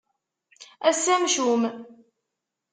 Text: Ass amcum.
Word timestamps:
Ass 0.89 1.05
amcum. 1.15 1.63